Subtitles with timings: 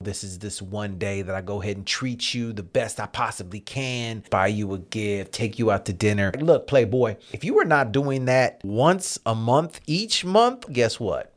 [0.00, 3.06] This is this one day that I go ahead and treat you the best I
[3.06, 6.30] possibly can, buy you a gift, take you out to dinner.
[6.38, 11.32] Look, Playboy, if you were not doing that once a month, each month, guess what?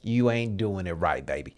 [0.00, 1.56] You ain't doing it right, baby.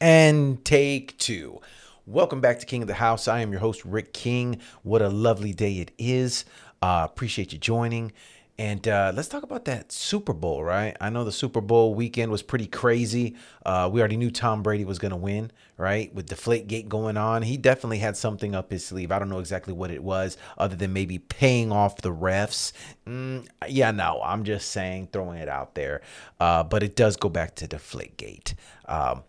[0.00, 1.60] And take two.
[2.04, 3.28] Welcome back to King of the House.
[3.28, 4.60] I am your host, Rick King.
[4.82, 6.44] What a lovely day it is.
[6.82, 8.10] Uh, appreciate you joining.
[8.58, 10.96] And uh, let's talk about that Super Bowl, right?
[10.98, 13.36] I know the Super Bowl weekend was pretty crazy.
[13.66, 16.14] Uh, we already knew Tom Brady was going to win, right?
[16.14, 19.12] With the Deflategate going on, he definitely had something up his sleeve.
[19.12, 22.72] I don't know exactly what it was, other than maybe paying off the refs.
[23.06, 26.00] Mm, yeah, no, I'm just saying, throwing it out there.
[26.40, 28.54] Uh, but it does go back to Deflategate.
[28.86, 29.24] Um,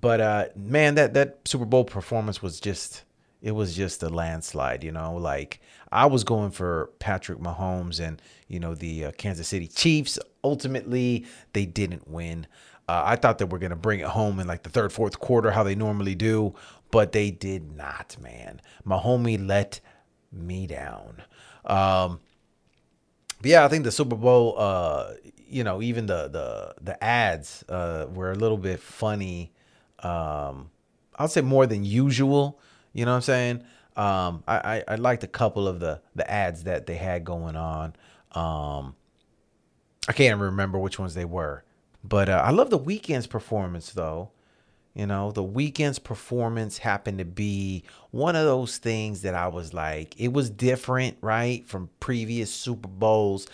[0.00, 3.02] but uh, man, that that Super Bowl performance was just
[3.42, 5.16] it was just a landslide, you know.
[5.16, 5.60] Like
[5.90, 10.18] I was going for Patrick Mahomes and you know the uh, Kansas City Chiefs.
[10.44, 12.46] Ultimately, they didn't win.
[12.88, 15.18] Uh, I thought they were going to bring it home in like the third, fourth
[15.20, 16.54] quarter, how they normally do,
[16.90, 18.16] but they did not.
[18.20, 19.80] Man, Mahomes let
[20.32, 21.22] me down.
[21.66, 22.20] Um,
[23.42, 25.12] yeah, I think the Super Bowl, uh,
[25.46, 29.52] you know, even the the the ads uh, were a little bit funny.
[30.00, 30.70] Um,
[31.16, 32.58] I'll say more than usual.
[32.92, 33.64] You know what I'm saying?
[33.98, 37.56] Um, I, I, I liked a couple of the the ads that they had going
[37.56, 37.94] on.
[38.32, 38.94] Um,
[40.08, 41.64] I can't remember which ones they were,
[42.04, 44.30] but uh, I love the Weeknd's performance though.
[44.94, 49.72] You know, the Weeknd's performance happened to be one of those things that I was
[49.74, 53.46] like, it was different, right, from previous Super Bowls.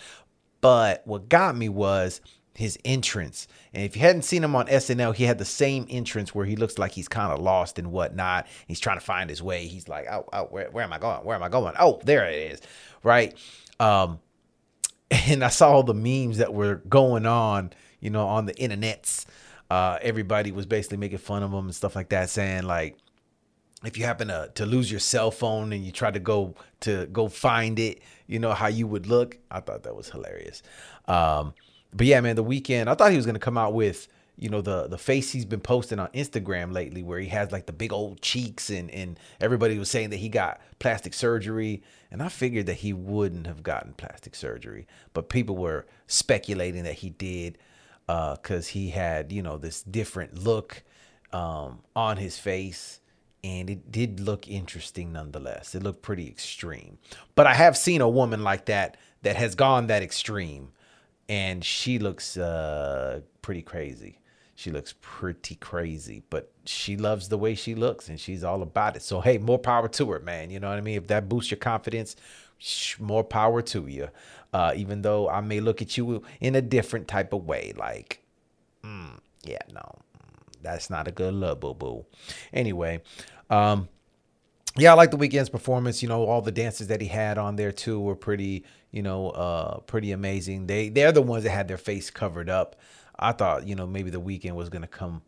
[0.61, 2.21] But what got me was
[2.55, 3.47] his entrance.
[3.73, 6.55] And if you hadn't seen him on SNL, he had the same entrance where he
[6.55, 8.47] looks like he's kind of lost and whatnot.
[8.67, 9.67] He's trying to find his way.
[9.67, 11.25] He's like, oh, oh where, where am I going?
[11.25, 11.75] Where am I going?
[11.77, 12.61] Oh, there it is.
[13.03, 13.37] Right.
[13.79, 14.19] Um,
[15.11, 19.25] and I saw all the memes that were going on, you know, on the internets.
[19.69, 22.97] Uh, everybody was basically making fun of him and stuff like that, saying like,
[23.83, 27.05] if you happen to, to lose your cell phone and you try to go to
[27.07, 29.37] go find it, you know how you would look.
[29.51, 30.63] I thought that was hilarious.
[31.07, 31.53] Um,
[31.95, 34.07] but yeah, man, the Weeknd I thought he was gonna come out with
[34.37, 37.65] you know the the face he's been posting on Instagram lately, where he has like
[37.65, 42.21] the big old cheeks, and and everybody was saying that he got plastic surgery, and
[42.21, 47.09] I figured that he wouldn't have gotten plastic surgery, but people were speculating that he
[47.11, 47.57] did,
[48.09, 48.35] uh,
[48.67, 50.83] he had you know this different look
[51.31, 52.99] um, on his face.
[53.43, 55.75] And it did look interesting nonetheless.
[55.75, 56.97] It looked pretty extreme.
[57.35, 60.69] But I have seen a woman like that that has gone that extreme
[61.27, 64.19] and she looks uh, pretty crazy.
[64.57, 68.95] She looks pretty crazy, but she loves the way she looks and she's all about
[68.95, 69.01] it.
[69.01, 70.49] So, hey, more power to her, man.
[70.49, 70.97] You know what I mean?
[70.97, 72.15] If that boosts your confidence,
[72.99, 74.07] more power to you.
[74.53, 78.23] Uh, even though I may look at you in a different type of way, like,
[78.83, 82.05] mm, yeah, no, mm, that's not a good look, boo boo.
[82.53, 83.01] Anyway,
[83.49, 83.89] um,
[84.77, 86.01] yeah, I like the Weeknd's performance.
[86.01, 89.29] You know, all the dances that he had on there too were pretty, you know,
[89.29, 90.67] uh, pretty amazing.
[90.67, 92.75] They they're the ones that had their face covered up.
[93.17, 95.21] I thought, you know, maybe the Weeknd was gonna come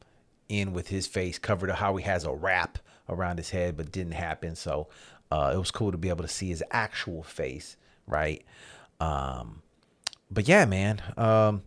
[0.50, 3.92] in with his face covered up, how he has a wrap around his head, but
[3.92, 4.56] didn't happen.
[4.56, 4.90] So
[5.32, 8.44] uh, it was cool to be able to see his actual face, right?
[9.00, 9.62] Um,
[10.30, 11.02] but yeah, man.
[11.16, 11.64] Um,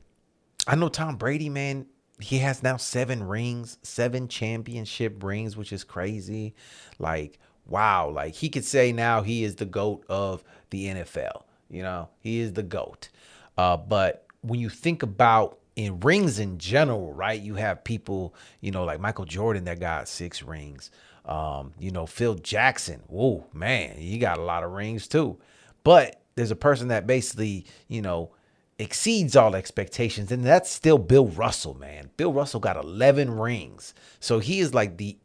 [0.67, 1.87] I know Tom Brady, man
[2.21, 6.55] he has now seven rings, seven championship rings, which is crazy.
[6.99, 7.39] Like
[7.71, 11.45] wow, like he could say now he is the GOAT of the NFL.
[11.71, 13.09] You know, he is the GOAT.
[13.57, 18.71] Uh, but when you think about in rings in general, right, you have people, you
[18.71, 20.91] know, like Michael Jordan that got six rings.
[21.25, 25.39] Um, you know, Phil Jackson, whoa, man, he got a lot of rings too.
[25.85, 28.31] But there's a person that basically, you know,
[28.79, 32.11] exceeds all expectations, and that's still Bill Russell, man.
[32.17, 33.95] Bill Russell got 11 rings.
[34.19, 35.19] So he is like the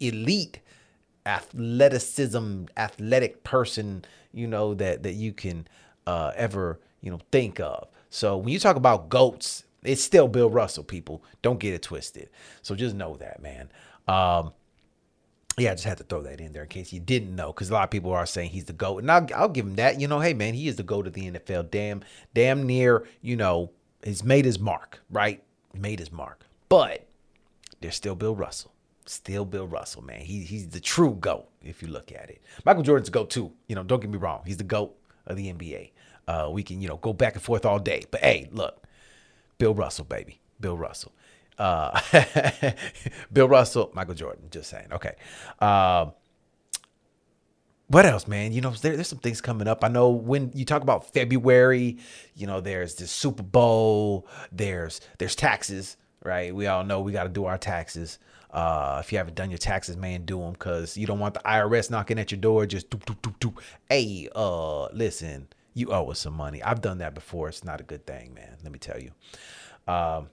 [0.00, 0.60] elite
[1.26, 5.66] athleticism, athletic person, you know, that that you can
[6.06, 7.88] uh, ever, you know, think of.
[8.10, 11.22] So when you talk about goats, it's still Bill Russell, people.
[11.42, 12.30] Don't get it twisted.
[12.62, 13.70] So just know that, man.
[14.08, 14.52] Um,
[15.56, 17.70] yeah, I just had to throw that in there in case you didn't know, because
[17.70, 20.00] a lot of people are saying he's the goat, and I'll, I'll give him that.
[20.00, 21.70] You know, hey man, he is the goat of the NFL.
[21.70, 22.02] Damn,
[22.34, 23.70] damn near, you know,
[24.02, 25.42] he's made his mark, right?
[25.72, 27.06] Made his mark, but
[27.80, 28.73] there's still Bill Russell.
[29.06, 30.20] Still Bill Russell, man.
[30.20, 32.42] He, he's the true GOAT, if you look at it.
[32.64, 33.52] Michael Jordan's a GOAT too.
[33.68, 34.42] You know, don't get me wrong.
[34.46, 34.94] He's the GOAT
[35.26, 35.90] of the NBA.
[36.26, 38.04] Uh, we can, you know, go back and forth all day.
[38.10, 38.82] But hey, look,
[39.58, 40.40] Bill Russell, baby.
[40.60, 41.12] Bill Russell.
[41.58, 42.00] Uh,
[43.32, 44.88] Bill Russell, Michael Jordan, just saying.
[44.92, 45.14] Okay.
[45.60, 46.06] Uh,
[47.88, 48.52] what else, man?
[48.52, 49.84] You know, there, there's some things coming up.
[49.84, 51.98] I know when you talk about February,
[52.34, 56.54] you know, there's the Super Bowl, there's there's taxes, right?
[56.54, 58.18] We all know we got to do our taxes.
[58.54, 61.40] Uh, if you haven't done your taxes, man, do them because you don't want the
[61.40, 62.64] IRS knocking at your door.
[62.66, 63.54] Just do, do, do, do.
[63.88, 66.62] Hey, uh, listen, you owe us some money.
[66.62, 67.48] I've done that before.
[67.48, 68.56] It's not a good thing, man.
[68.62, 69.10] Let me tell you.
[69.92, 70.30] Um,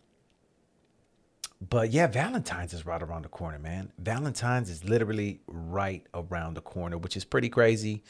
[1.68, 3.92] but yeah, Valentine's is right around the corner, man.
[3.98, 8.04] Valentine's is literally right around the corner, which is pretty crazy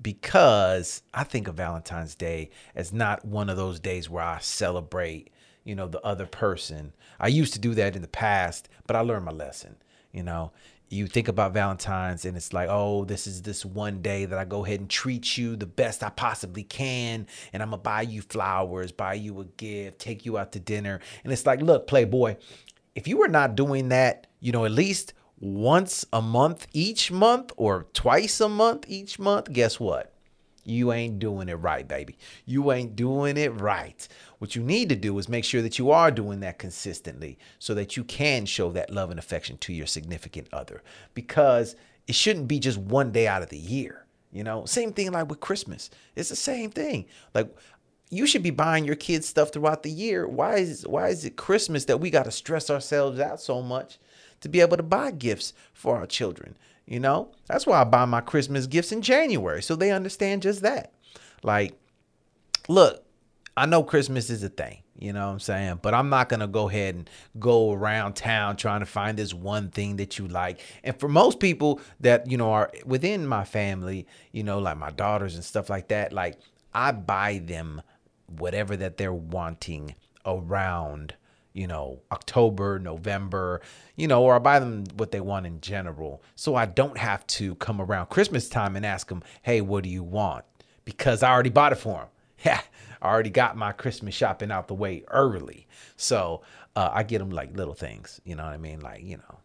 [0.00, 5.30] because I think of Valentine's Day as not one of those days where I celebrate,
[5.68, 6.94] you know, the other person.
[7.20, 9.76] I used to do that in the past, but I learned my lesson.
[10.12, 10.50] You know,
[10.88, 14.46] you think about Valentine's and it's like, oh, this is this one day that I
[14.46, 17.26] go ahead and treat you the best I possibly can.
[17.52, 20.58] And I'm going to buy you flowers, buy you a gift, take you out to
[20.58, 21.00] dinner.
[21.22, 22.36] And it's like, look, Playboy,
[22.94, 27.52] if you were not doing that, you know, at least once a month each month
[27.58, 30.14] or twice a month each month, guess what?
[30.68, 32.18] You ain't doing it right, baby.
[32.44, 34.06] You ain't doing it right.
[34.38, 37.74] What you need to do is make sure that you are doing that consistently so
[37.74, 40.82] that you can show that love and affection to your significant other
[41.14, 41.74] because
[42.06, 44.04] it shouldn't be just one day out of the year.
[44.30, 45.90] You know, same thing like with Christmas.
[46.14, 47.06] It's the same thing.
[47.34, 47.54] Like
[48.10, 50.26] you should be buying your kids stuff throughout the year.
[50.28, 53.98] Why is why is it Christmas that we got to stress ourselves out so much
[54.40, 56.56] to be able to buy gifts for our children?
[56.88, 60.62] You know, that's why I buy my Christmas gifts in January so they understand just
[60.62, 60.94] that.
[61.42, 61.74] Like,
[62.66, 63.04] look,
[63.58, 65.80] I know Christmas is a thing, you know what I'm saying?
[65.82, 69.34] But I'm not going to go ahead and go around town trying to find this
[69.34, 70.60] one thing that you like.
[70.82, 74.90] And for most people that, you know, are within my family, you know, like my
[74.90, 76.38] daughters and stuff like that, like
[76.72, 77.82] I buy them
[78.38, 79.94] whatever that they're wanting
[80.24, 81.16] around
[81.58, 83.60] you know october november
[83.96, 87.26] you know or i buy them what they want in general so i don't have
[87.26, 90.44] to come around christmas time and ask them hey what do you want
[90.84, 92.08] because i already bought it for them
[92.44, 92.60] yeah
[93.02, 95.66] i already got my christmas shopping out the way early
[95.96, 96.42] so
[96.76, 99.38] uh, i get them like little things you know what i mean like you know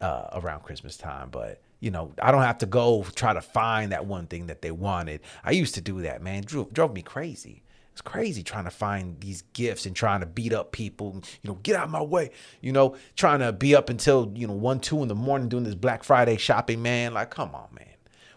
[0.00, 3.92] uh, around christmas time but you know, I don't have to go try to find
[3.92, 5.20] that one thing that they wanted.
[5.42, 6.42] I used to do that, man.
[6.42, 7.62] Drove, drove me crazy.
[7.92, 11.22] It's crazy trying to find these gifts and trying to beat up people.
[11.42, 12.30] You know, get out of my way.
[12.60, 15.64] You know, trying to be up until you know one, two in the morning doing
[15.64, 17.14] this Black Friday shopping, man.
[17.14, 17.86] Like, come on, man.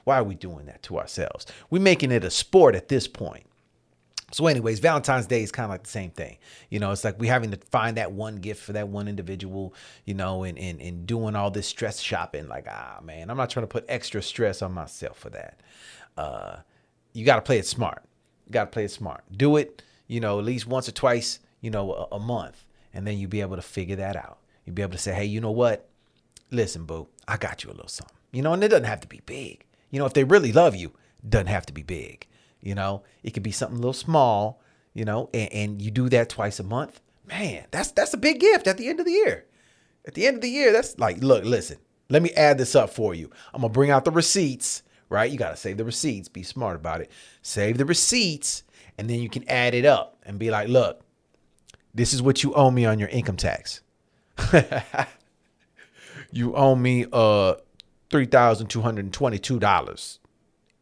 [0.04, 1.46] Why are we doing that to ourselves?
[1.70, 3.46] We're making it a sport at this point.
[4.34, 6.40] So, anyways, Valentine's Day is kind of like the same thing.
[6.70, 9.76] You know, it's like we having to find that one gift for that one individual,
[10.06, 12.48] you know, and, and, and doing all this stress shopping.
[12.48, 15.60] Like, ah, man, I'm not trying to put extra stress on myself for that.
[16.18, 16.58] Uh,
[17.14, 18.04] you got to play it smart.
[18.52, 19.24] Got to play it smart.
[19.36, 22.66] Do it, you know, at least once or twice, you know, a, a month.
[22.94, 24.40] And then you'll be able to figure that out.
[24.66, 25.90] You'll be able to say, hey, you know what?
[26.52, 28.16] Listen, boo, I got you a little something.
[28.32, 29.66] You know, and it doesn't have to be big.
[29.90, 30.92] You know, if they really love you,
[31.28, 32.28] doesn't have to be big.
[32.62, 34.62] You know, it could be something a little small,
[34.94, 37.02] you know, and, and you do that twice a month.
[37.26, 39.46] Man, that's that's a big gift at the end of the year.
[40.06, 41.78] At the end of the year, that's like, look, listen,
[42.10, 43.30] let me add this up for you.
[43.54, 45.32] I'm gonna bring out the receipts right?
[45.32, 46.28] You got to save the receipts.
[46.28, 47.12] Be smart about it.
[47.42, 48.64] Save the receipts,
[48.98, 51.02] and then you can add it up and be like, look,
[51.94, 53.82] this is what you owe me on your income tax.
[56.32, 57.54] you owe me uh
[58.10, 60.20] three thousand two hundred and twenty-two dollars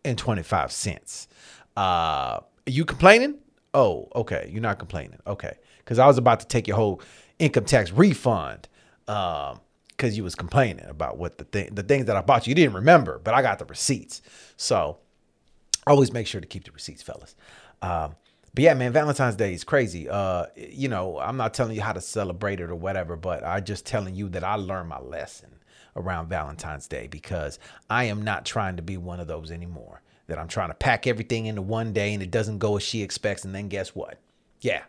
[0.05, 1.27] and twenty-five cents.
[1.75, 3.39] Uh, you complaining?
[3.73, 4.49] Oh, okay.
[4.51, 5.19] You're not complaining.
[5.27, 7.01] Okay, because I was about to take your whole
[7.39, 8.69] income tax refund.
[9.07, 9.59] Um,
[10.01, 12.51] because you was complaining about what the thing the things that I bought you.
[12.51, 14.23] You didn't remember, but I got the receipts.
[14.57, 14.97] So
[15.85, 17.35] always make sure to keep the receipts, fellas.
[17.83, 18.15] Um,
[18.53, 20.09] but yeah, man, Valentine's Day is crazy.
[20.09, 23.59] Uh, you know, I'm not telling you how to celebrate it or whatever, but I
[23.59, 25.59] just telling you that I learned my lesson
[25.95, 30.01] around Valentine's Day because I am not trying to be one of those anymore.
[30.27, 33.03] That I'm trying to pack everything into one day and it doesn't go as she
[33.03, 34.17] expects, and then guess what?
[34.61, 34.83] Yeah,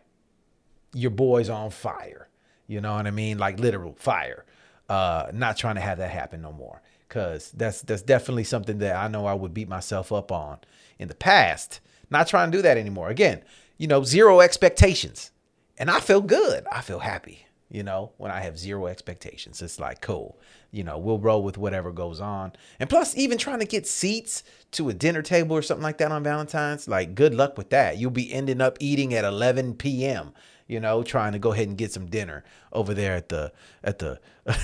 [0.95, 2.29] your boy's on fire.
[2.67, 3.39] You know what I mean?
[3.39, 4.47] Like literal fire
[4.89, 6.83] uh, not trying to have that happen no more.
[7.09, 10.59] Cause that's that's definitely something that I know I would beat myself up on
[10.99, 11.81] in the past.
[12.09, 13.11] Not trying to do that anymore.
[13.11, 13.43] Again,
[13.77, 15.31] you know, zero expectations.
[15.77, 16.65] And I feel good.
[16.71, 19.63] I feel happy, you know, when I have zero expectations.
[19.63, 20.39] It's like, cool.
[20.71, 22.53] You know, we'll roll with whatever goes on.
[22.79, 26.13] And plus, even trying to get seats to a dinner table or something like that
[26.13, 27.97] on Valentine's, like, good luck with that.
[27.97, 30.33] You'll be ending up eating at 11 p.m
[30.69, 33.53] you know, trying to go ahead and get some dinner over there at the
[33.85, 34.19] at the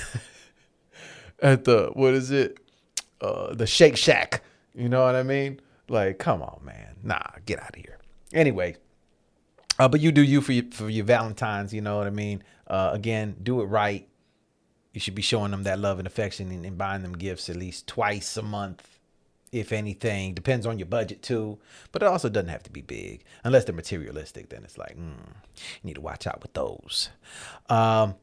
[1.43, 2.59] at the what is it?
[3.21, 4.43] Uh, the Shake Shack.
[4.75, 5.61] You know what I mean?
[5.89, 6.97] Like, come on, man.
[7.03, 7.99] Nah, get out of here.
[8.33, 8.77] Anyway,
[9.79, 11.73] uh, but you do you for your, for your Valentines.
[11.73, 12.43] You know what I mean?
[12.67, 14.07] Uh, again, do it right.
[14.93, 17.57] You should be showing them that love and affection and, and buying them gifts at
[17.57, 18.99] least twice a month,
[19.53, 20.35] if anything.
[20.35, 21.59] Depends on your budget too,
[21.93, 24.49] but it also doesn't have to be big unless they're materialistic.
[24.49, 25.13] Then it's like, mm,
[25.57, 27.11] you need to watch out with those.
[27.69, 28.17] Um,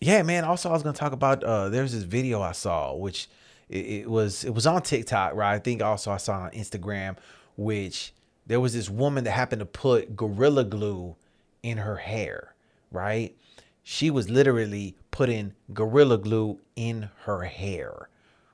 [0.00, 0.44] yeah, man.
[0.44, 1.44] Also, I was gonna talk about.
[1.44, 3.28] Uh, there's this video I saw, which
[3.68, 5.54] it, it was it was on TikTok, right?
[5.54, 7.16] I think also I saw on Instagram,
[7.56, 8.12] which
[8.52, 11.16] there was this woman that happened to put gorilla glue
[11.62, 12.54] in her hair,
[12.90, 13.34] right?
[13.82, 18.10] She was literally putting gorilla glue in her hair,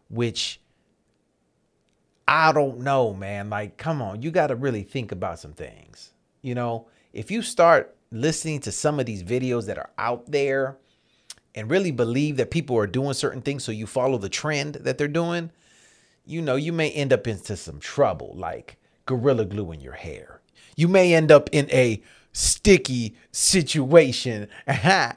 [0.08, 0.60] which
[2.28, 3.50] I don't know, man.
[3.50, 6.12] Like, come on, you got to really think about some things.
[6.42, 10.76] You know, if you start listening to some of these videos that are out there
[11.56, 14.96] and really believe that people are doing certain things, so you follow the trend that
[14.96, 15.50] they're doing,
[16.24, 18.76] you know, you may end up into some trouble, like
[19.08, 20.40] gorilla glue in your hair.
[20.76, 22.00] You may end up in a
[22.32, 24.48] sticky situation.
[24.68, 25.16] okay,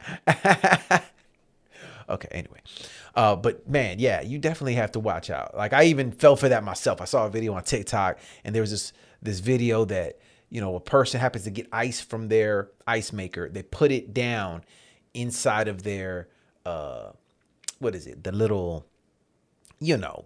[2.32, 2.62] anyway.
[3.14, 5.56] Uh, but man, yeah, you definitely have to watch out.
[5.56, 7.02] Like I even fell for that myself.
[7.02, 10.20] I saw a video on TikTok and there was this this video that,
[10.50, 13.50] you know, a person happens to get ice from their ice maker.
[13.50, 14.64] They put it down
[15.14, 16.30] inside of their
[16.66, 17.12] uh
[17.80, 18.24] what is it?
[18.24, 18.86] The little
[19.80, 20.26] you know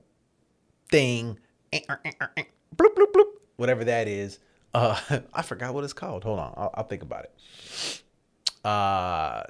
[0.90, 1.40] thing
[1.74, 4.40] bloop bloop bloop whatever that is.
[4.74, 5.00] Uh
[5.34, 6.24] I forgot what it's called.
[6.24, 6.54] Hold on.
[6.58, 8.02] I'll, I'll think about it.
[8.64, 9.44] Uh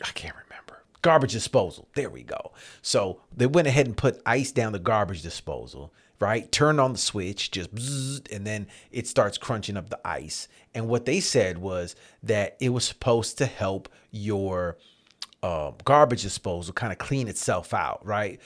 [0.00, 0.48] I can't remember
[1.02, 1.88] garbage disposal.
[1.94, 2.52] There we go.
[2.82, 6.50] So they went ahead and put ice down the garbage disposal, right?
[6.50, 10.48] Turned on the switch, just bzzz, and then it starts crunching up the ice.
[10.74, 14.76] And what they said was that it was supposed to help your
[15.42, 18.40] uh, garbage disposal kind of clean itself out, right?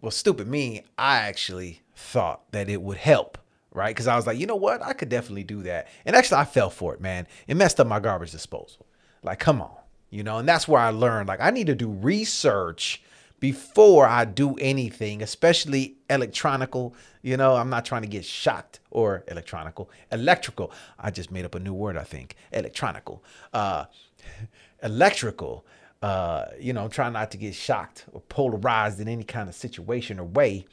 [0.00, 3.38] Well, stupid me, I actually thought that it would help
[3.72, 3.94] right?
[3.94, 4.80] Because I was like, you know what?
[4.80, 5.88] I could definitely do that.
[6.06, 7.26] And actually, I fell for it, man.
[7.46, 8.86] It messed up my garbage disposal.
[9.22, 9.76] Like, come on
[10.10, 13.02] you know, and that's where I learned like I need to do research
[13.38, 16.94] before I do anything, especially electronical.
[17.22, 20.72] You know, I'm not trying to get shocked or electronical, electrical.
[20.98, 22.36] I just made up a new word, I think.
[22.52, 23.22] Electronical,
[23.52, 23.86] uh,
[24.82, 25.66] electrical.
[26.02, 29.54] Uh, you know, I'm trying not to get shocked or polarized in any kind of
[29.54, 30.66] situation or way.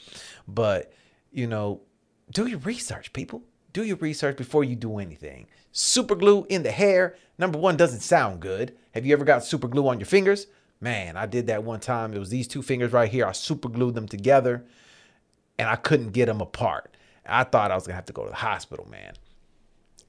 [0.47, 0.93] But,
[1.33, 1.81] you know,
[2.31, 3.43] do your research, people.
[3.73, 5.47] Do your research before you do anything.
[5.71, 8.77] Super glue in the hair, number one, doesn't sound good.
[8.93, 10.45] Have you ever got super glue on your fingers?
[10.79, 12.13] Man, I did that one time.
[12.13, 13.25] It was these two fingers right here.
[13.25, 14.65] I super glued them together
[15.57, 16.95] and I couldn't get them apart.
[17.25, 19.13] I thought I was gonna have to go to the hospital, man.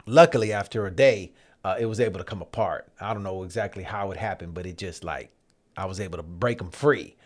[0.06, 1.32] Luckily, after a day,
[1.64, 2.88] uh, it was able to come apart.
[3.00, 5.30] I don't know exactly how it happened, but it just like
[5.76, 7.16] I was able to break them free.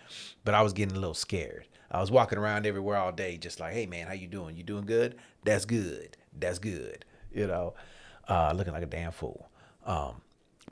[0.45, 1.67] But I was getting a little scared.
[1.91, 4.57] I was walking around everywhere all day, just like, hey man, how you doing?
[4.57, 5.17] You doing good?
[5.45, 6.17] That's good.
[6.39, 7.05] That's good.
[7.33, 7.75] You know,
[8.29, 9.49] uh, looking like a damn fool.
[9.87, 10.21] Um,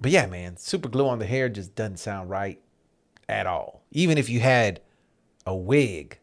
[0.00, 2.61] but yeah, man, super glue on the hair just doesn't sound right
[3.28, 3.82] at all.
[3.92, 4.80] Even if you had
[5.46, 6.18] a wig,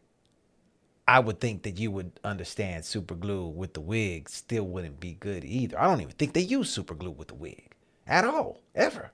[1.06, 5.14] I would think that you would understand super glue with the wig still wouldn't be
[5.14, 5.78] good either.
[5.78, 7.74] I don't even think they use super glue with the wig
[8.06, 9.12] at all, ever.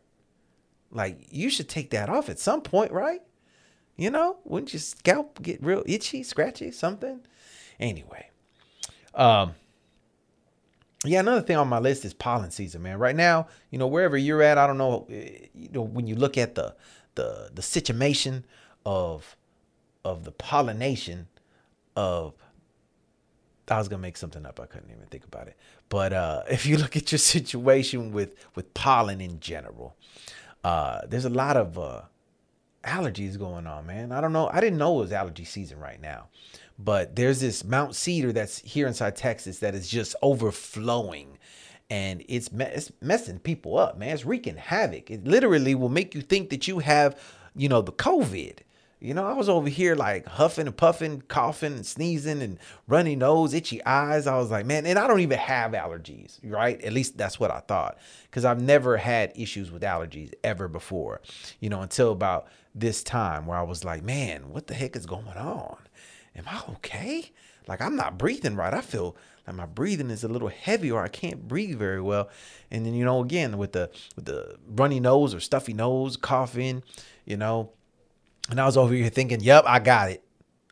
[0.93, 3.23] Like you should take that off at some point, right?
[4.01, 7.21] You know, wouldn't your scalp get real itchy, scratchy, something?
[7.79, 8.31] Anyway,
[9.15, 9.53] um,
[11.05, 12.99] yeah, another thing on my list is pollen season, man.
[12.99, 16.15] Right now, you know, wherever you're at, I don't know, eh, you know, when you
[16.15, 16.75] look at the
[17.17, 18.47] the the situation
[18.87, 19.37] of
[20.03, 21.29] of the pollination
[21.95, 22.33] of
[23.69, 24.59] I was gonna make something up.
[24.61, 25.59] I couldn't even think about it.
[25.91, 29.95] But uh, if you look at your situation with with pollen in general,
[30.65, 32.01] uh, there's a lot of uh,
[32.85, 34.13] allergies going on, man.
[34.13, 34.49] I don't know.
[34.53, 36.29] I didn't know it was allergy season right now.
[36.79, 41.39] But there's this Mount Cedar that's here inside Texas that is just overflowing
[41.91, 44.15] and it's, me- it's messing people up, man.
[44.15, 45.11] It's wreaking havoc.
[45.11, 47.21] It literally will make you think that you have,
[47.57, 48.59] you know, the COVID.
[49.01, 53.17] You know, I was over here like huffing and puffing, coughing and sneezing and runny
[53.17, 54.27] nose, itchy eyes.
[54.27, 56.81] I was like, man, and I don't even have allergies, right?
[56.83, 57.99] At least that's what I thought.
[58.25, 61.23] Because I've never had issues with allergies ever before,
[61.61, 65.07] you know, until about this time where I was like, man, what the heck is
[65.07, 65.79] going on?
[66.37, 67.33] am I okay?
[67.67, 68.73] Like I'm not breathing right.
[68.75, 69.17] I feel
[69.47, 72.29] like my breathing is a little heavy or I can't breathe very well.
[72.71, 76.83] And then you know again with the with the runny nose or stuffy nose, coughing,
[77.25, 77.73] you know.
[78.51, 80.25] And I was over here thinking, "Yep, I got it.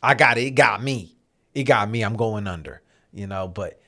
[0.03, 0.43] I got it.
[0.43, 1.17] It got me.
[1.55, 2.03] It got me.
[2.03, 2.83] I'm going under."
[3.13, 3.81] You know, but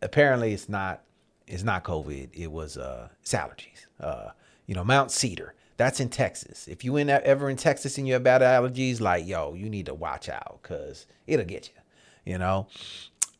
[0.00, 1.02] apparently it's not
[1.46, 2.30] it's not COVID.
[2.32, 3.86] It was uh it's allergies.
[4.00, 4.30] Uh
[4.66, 5.54] you know, Mount Cedar.
[5.76, 6.68] That's in Texas.
[6.68, 9.86] If you in ever in Texas and you have bad allergies, like yo, you need
[9.86, 12.32] to watch out because it'll get you.
[12.32, 12.68] You know.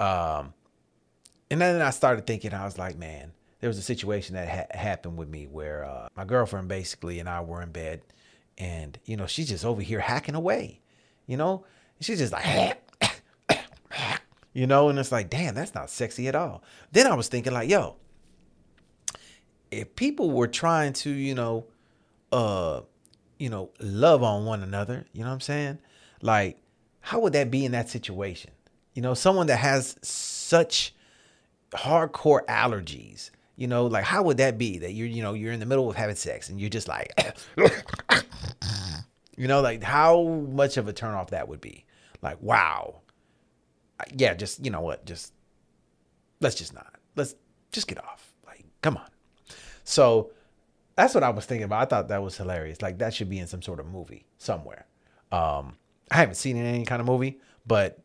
[0.00, 0.54] Um,
[1.50, 4.78] and then I started thinking, I was like, man, there was a situation that ha-
[4.78, 8.02] happened with me where uh, my girlfriend basically and I were in bed,
[8.58, 10.80] and you know she's just over here hacking away,
[11.26, 11.64] you know.
[12.00, 12.82] She's just like,
[14.52, 16.62] you know, and it's like, damn, that's not sexy at all.
[16.90, 17.96] Then I was thinking, like, yo,
[19.70, 21.66] if people were trying to, you know,
[22.32, 22.80] uh,
[23.38, 25.78] you know, love on one another, you know what I'm saying?
[26.20, 26.58] Like,
[27.00, 28.50] how would that be in that situation?
[28.94, 30.94] You know, someone that has such
[31.70, 35.60] hardcore allergies, you know, like how would that be that you're, you know, you're in
[35.60, 37.12] the middle of having sex and you're just like,
[39.36, 41.84] you know, like how much of a turnoff that would be?
[42.22, 43.00] Like, wow.
[44.14, 45.32] Yeah, just, you know what, just,
[46.40, 46.94] let's just not.
[47.14, 47.34] Let's
[47.70, 48.32] just get off.
[48.46, 49.08] Like, come on.
[49.84, 50.32] So
[50.96, 51.82] that's what I was thinking about.
[51.82, 52.82] I thought that was hilarious.
[52.82, 54.86] Like, that should be in some sort of movie somewhere.
[55.30, 55.76] Um,
[56.10, 57.98] I haven't seen it in any kind of movie, but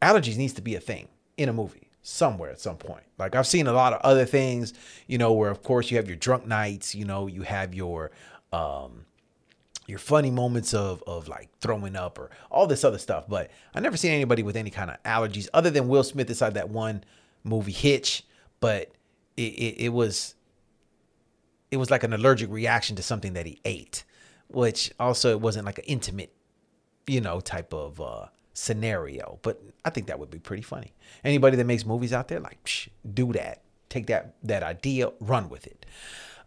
[0.00, 3.02] allergies needs to be a thing in a movie somewhere at some point.
[3.18, 4.72] Like I've seen a lot of other things,
[5.08, 8.12] you know, where of course you have your drunk nights, you know, you have your
[8.52, 9.06] um
[9.88, 13.24] your funny moments of of like throwing up or all this other stuff.
[13.28, 16.54] But I never seen anybody with any kind of allergies other than Will Smith inside
[16.54, 17.02] that one
[17.42, 18.24] movie Hitch.
[18.60, 18.92] But
[19.36, 20.36] it, it, it was
[21.72, 24.04] it was like an allergic reaction to something that he ate,
[24.46, 26.32] which also it wasn't like an intimate,
[27.08, 29.38] you know, type of uh scenario.
[29.42, 30.94] But I think that would be pretty funny.
[31.22, 33.62] Anybody that makes movies out there, like, psh, do that.
[33.88, 35.86] Take that that idea, run with it.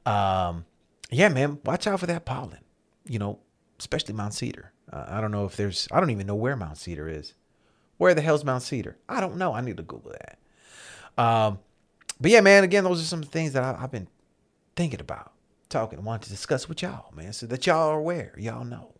[0.05, 0.65] Um,
[1.09, 2.59] yeah, man, watch out for that pollen.
[3.05, 3.39] You know,
[3.79, 4.73] especially Mount Cedar.
[4.91, 5.87] Uh, I don't know if there's.
[5.91, 7.33] I don't even know where Mount Cedar is.
[7.97, 8.97] Where the hell's Mount Cedar?
[9.07, 9.53] I don't know.
[9.53, 10.39] I need to Google that.
[11.23, 11.59] Um,
[12.19, 12.63] but yeah, man.
[12.63, 14.07] Again, those are some things that I, I've been
[14.75, 15.31] thinking about,
[15.69, 18.33] talking, wanting to discuss with y'all, man, so that y'all are aware.
[18.37, 18.95] Y'all know.